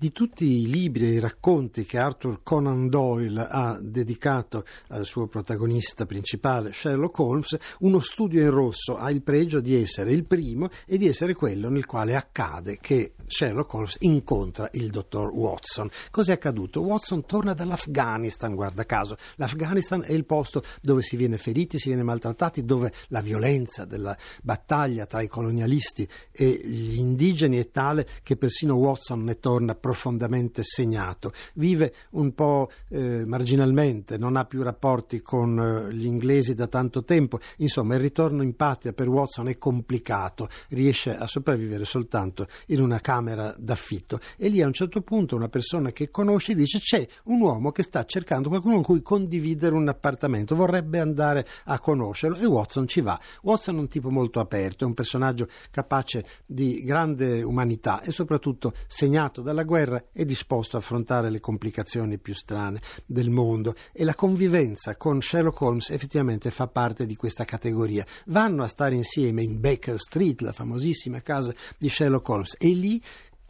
[0.00, 5.26] Di tutti i libri e i racconti che Arthur Conan Doyle ha dedicato al suo
[5.26, 10.70] protagonista principale, Sherlock Holmes, uno studio in rosso ha il pregio di essere il primo
[10.86, 15.90] e di essere quello nel quale accade che Sherlock Holmes incontra il dottor Watson.
[16.10, 16.80] Cos'è accaduto?
[16.80, 19.16] Watson torna dall'Afghanistan, guarda caso.
[19.36, 24.16] L'Afghanistan è il posto dove si viene feriti, si viene maltrattati, dove la violenza della
[24.42, 30.62] battaglia tra i colonialisti e gli indigeni è tale che persino Watson ne torna profondamente
[30.62, 31.32] segnato.
[31.54, 37.02] Vive un po' eh, marginalmente, non ha più rapporti con eh, gli inglesi da tanto
[37.02, 37.40] tempo.
[37.56, 43.00] Insomma, il ritorno in patria per Watson è complicato, riesce a sopravvivere soltanto in una
[43.00, 44.20] camera d'affitto.
[44.36, 47.82] E lì a un certo punto una persona che conosce dice c'è un uomo che
[47.82, 53.00] sta cercando qualcuno con cui condividere un appartamento, vorrebbe andare a conoscerlo e Watson ci
[53.00, 53.18] va.
[53.42, 58.72] Watson è un tipo molto aperto, è un personaggio capace di grande umanità e soprattutto
[58.86, 64.04] segnato dalla guerra guerra è disposto a affrontare le complicazioni più strane del mondo e
[64.04, 68.04] la convivenza con Sherlock Holmes effettivamente fa parte di questa categoria.
[68.26, 73.00] Vanno a stare insieme in Baker Street, la famosissima casa di Sherlock Holmes, e lì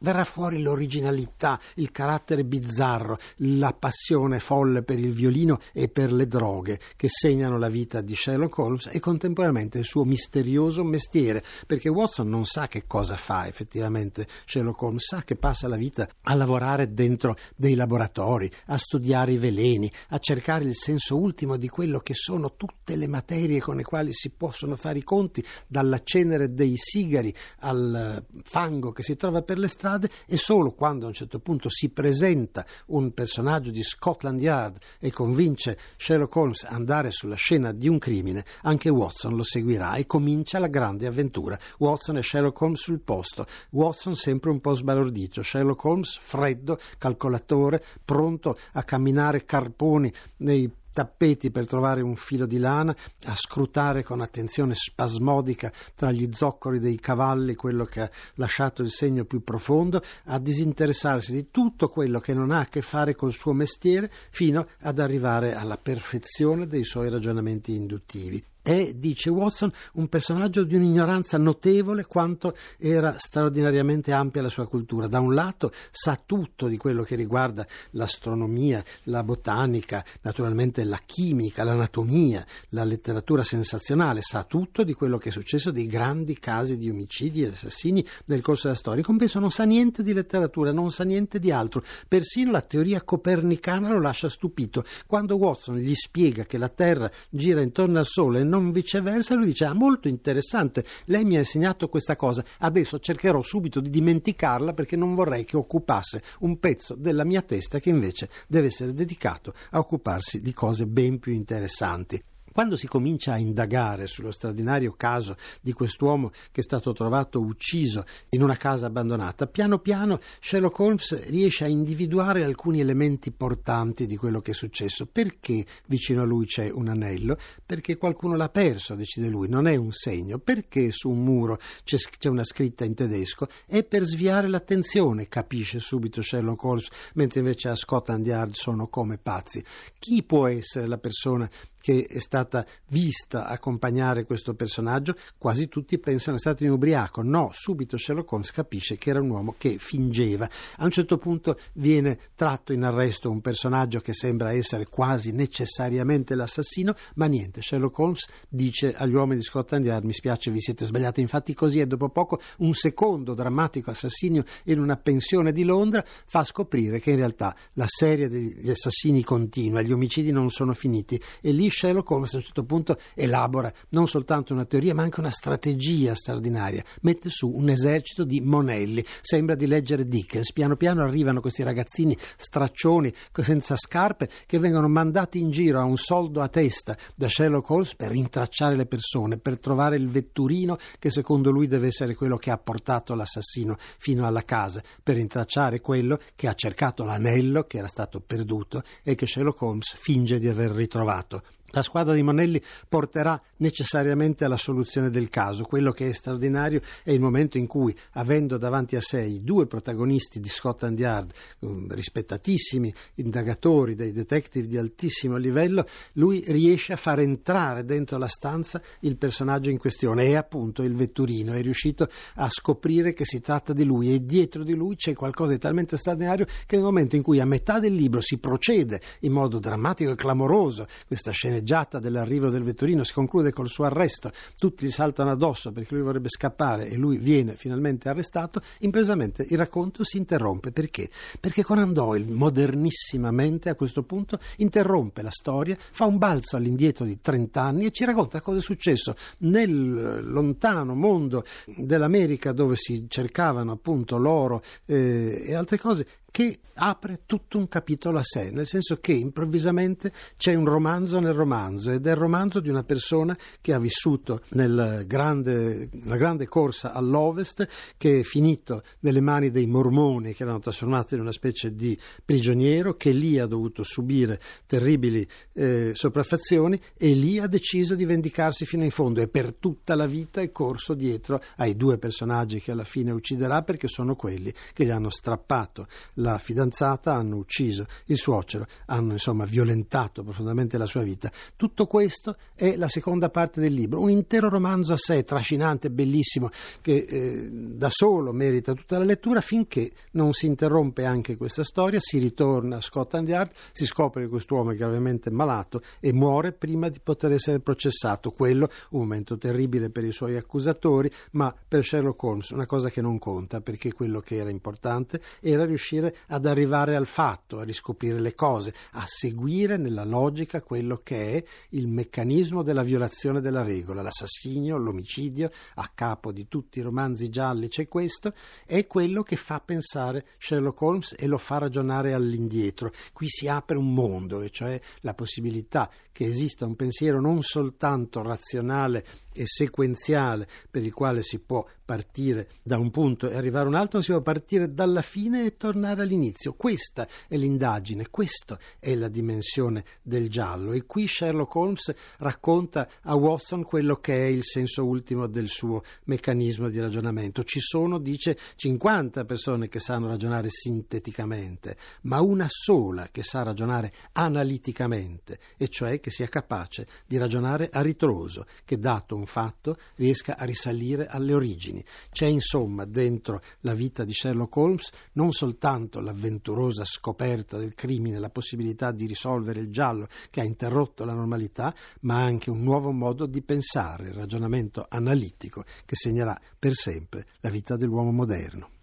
[0.01, 6.27] verrà fuori l'originalità, il carattere bizzarro, la passione folle per il violino e per le
[6.27, 11.89] droghe che segnano la vita di Sherlock Holmes e contemporaneamente il suo misterioso mestiere, perché
[11.89, 16.35] Watson non sa che cosa fa effettivamente Sherlock Holmes, sa che passa la vita a
[16.35, 21.99] lavorare dentro dei laboratori, a studiare i veleni, a cercare il senso ultimo di quello
[22.01, 26.53] che sono tutte le materie con le quali si possono fare i conti, dalla cenere
[26.53, 31.09] dei sigari al fango che si trova per le strade strade e solo quando a
[31.09, 36.73] un certo punto si presenta un personaggio di Scotland Yard e convince Sherlock Holmes ad
[36.73, 41.59] andare sulla scena di un crimine, anche Watson lo seguirà e comincia la grande avventura.
[41.79, 47.83] Watson e Sherlock Holmes sul posto, Watson sempre un po' sbalordito, Sherlock Holmes freddo, calcolatore,
[48.05, 54.21] pronto a camminare carponi nei tappeti per trovare un filo di lana, a scrutare con
[54.21, 60.03] attenzione spasmodica tra gli zoccoli dei cavalli quello che ha lasciato il segno più profondo,
[60.25, 64.67] a disinteressarsi di tutto quello che non ha a che fare col suo mestiere, fino
[64.81, 68.50] ad arrivare alla perfezione dei suoi ragionamenti induttivi.
[68.63, 75.07] È, dice Watson, un personaggio di un'ignoranza notevole quanto era straordinariamente ampia la sua cultura.
[75.07, 81.65] Da un lato sa tutto di quello che riguarda l'astronomia, la botanica, naturalmente la chimica,
[81.65, 86.91] l'anatomia, la letteratura sensazionale, sa tutto di quello che è successo dei grandi casi di
[86.91, 89.03] omicidi e assassini nel corso della storia.
[89.03, 91.83] Compenso non sa niente di letteratura, non sa niente di altro.
[92.07, 94.85] Persino la teoria copernicana lo lascia stupito.
[95.07, 99.65] Quando Watson gli spiega che la Terra gira intorno al Sole non viceversa, lui dice,
[99.65, 104.97] ah, molto interessante, lei mi ha insegnato questa cosa, adesso cercherò subito di dimenticarla perché
[104.97, 109.79] non vorrei che occupasse un pezzo della mia testa che invece deve essere dedicato a
[109.79, 112.23] occuparsi di cose ben più interessanti.
[112.53, 118.05] Quando si comincia a indagare sullo straordinario caso di quest'uomo che è stato trovato ucciso
[118.31, 124.17] in una casa abbandonata, piano piano Sherlock Holmes riesce a individuare alcuni elementi portanti di
[124.17, 125.07] quello che è successo.
[125.07, 127.37] Perché vicino a lui c'è un anello?
[127.65, 130.39] Perché qualcuno l'ha perso, decide lui, non è un segno.
[130.39, 133.47] Perché su un muro c'è, c'è una scritta in tedesco?
[133.67, 139.19] È per sviare l'attenzione, capisce subito Sherlock Holmes, mentre invece a Scotland Yard sono come
[139.19, 139.63] pazzi.
[139.99, 141.49] Chi può essere la persona
[141.81, 147.23] che è stata vista accompagnare questo personaggio, quasi tutti pensano è stato un ubriaco.
[147.23, 150.49] No, subito Sherlock Holmes capisce che era un uomo che fingeva.
[150.77, 156.35] A un certo punto viene tratto in arresto un personaggio che sembra essere quasi necessariamente
[156.35, 160.85] l'assassino, ma niente, Sherlock Holmes dice agli uomini di Scotland Yard mi spiace vi siete
[160.85, 166.05] sbagliati, infatti così e dopo poco un secondo drammatico assassinio in una pensione di Londra
[166.05, 171.21] fa scoprire che in realtà la serie degli assassini continua, gli omicidi non sono finiti
[171.41, 175.21] e lì Sherlock Holmes a un certo punto elabora non soltanto una teoria ma anche
[175.21, 181.03] una strategia straordinaria, mette su un esercito di monelli, sembra di leggere Dickens, piano piano
[181.03, 183.13] arrivano questi ragazzini straccioni
[183.43, 187.95] senza scarpe che vengono mandati in giro a un soldo a testa da Sherlock Holmes
[187.95, 192.51] per rintracciare le persone, per trovare il vetturino che secondo lui deve essere quello che
[192.51, 197.89] ha portato l'assassino fino alla casa, per rintracciare quello che ha cercato l'anello che era
[197.89, 203.41] stato perduto e che Sherlock Holmes finge di aver ritrovato La squadra di Monelli porterà
[203.59, 205.65] necessariamente alla soluzione del caso.
[205.65, 209.67] Quello che è straordinario è il momento in cui, avendo davanti a sé i due
[209.67, 216.97] protagonisti di Scotland Yard, um, rispettatissimi indagatori, dei detective di altissimo livello, lui riesce a
[216.97, 220.27] far entrare dentro la stanza il personaggio in questione.
[220.27, 224.65] È appunto il vetturino, è riuscito a scoprire che si tratta di lui e dietro
[224.65, 227.95] di lui c'è qualcosa di talmente straordinario che nel momento in cui a metà del
[227.95, 233.13] libro si procede in modo drammatico e clamoroso questa scena sceneggiata dell'arrivo del vetturino si
[233.13, 237.55] conclude col suo arresto, tutti gli saltano addosso perché lui vorrebbe scappare e lui viene
[237.55, 240.73] finalmente arrestato, improvvisamente il racconto si interrompe.
[240.73, 241.09] Perché?
[241.39, 247.21] Perché Conan Doyle modernissimamente a questo punto interrompe la storia, fa un balzo all'indietro di
[247.21, 253.73] 30 anni e ci racconta cosa è successo nel lontano mondo dell'America dove si cercavano
[253.73, 258.99] appunto l'oro eh, e altre cose che apre tutto un capitolo a sé, nel senso
[259.01, 263.75] che improvvisamente c'è un romanzo nel romanzo ed è il romanzo di una persona che
[263.75, 267.69] ha vissuto nel grande, nella grande corsa all'ovest,
[267.99, 272.95] che è finito nelle mani dei mormoni che l'hanno trasformato in una specie di prigioniero,
[272.95, 278.85] che lì ha dovuto subire terribili eh, sopraffazioni e lì ha deciso di vendicarsi fino
[278.85, 282.85] in fondo e per tutta la vita è corso dietro ai due personaggi che alla
[282.85, 285.87] fine ucciderà perché sono quelli che gli hanno strappato
[286.21, 291.31] la fidanzata, hanno ucciso il suocero, hanno insomma violentato profondamente la sua vita.
[291.57, 296.51] Tutto questo è la seconda parte del libro, un intero romanzo a sé, trascinante, bellissimo,
[296.81, 301.99] che eh, da solo merita tutta la lettura finché non si interrompe anche questa storia,
[302.01, 306.89] si ritorna a Scotland Yard, si scopre che quest'uomo è gravemente malato e muore prima
[306.89, 308.31] di poter essere processato.
[308.31, 313.01] Quello un momento terribile per i suoi accusatori, ma per Sherlock Holmes una cosa che
[313.01, 318.21] non conta perché quello che era importante era riuscire ad arrivare al fatto, a riscoprire
[318.21, 324.03] le cose, a seguire nella logica quello che è il meccanismo della violazione della regola,
[324.03, 328.33] l'assassinio, l'omicidio, a capo di tutti i romanzi gialli c'è questo,
[328.67, 332.93] è quello che fa pensare Sherlock Holmes e lo fa ragionare all'indietro.
[333.13, 338.23] Qui si apre un mondo, e cioè la possibilità che esista un pensiero non soltanto
[338.23, 343.69] razionale e sequenziale per il quale si può partire da un punto e arrivare a
[343.69, 346.53] un altro, si può partire dalla fine e tornare all'inizio.
[346.53, 353.15] Questa è l'indagine, questa è la dimensione del giallo e qui Sherlock Holmes racconta a
[353.15, 357.43] Watson quello che è il senso ultimo del suo meccanismo di ragionamento.
[357.43, 363.93] Ci sono, dice, 50 persone che sanno ragionare sinteticamente, ma una sola che sa ragionare
[364.13, 370.37] analiticamente, e cioè che sia capace di ragionare a ritroso, che dato un fatto riesca
[370.37, 371.85] a risalire alle origini.
[372.11, 378.31] C'è insomma dentro la vita di Sherlock Holmes non soltanto l'avventurosa scoperta del crimine, la
[378.31, 383.27] possibilità di risolvere il giallo che ha interrotto la normalità, ma anche un nuovo modo
[383.27, 388.80] di pensare, il ragionamento analitico che segnerà per sempre la vita dell'uomo moderno.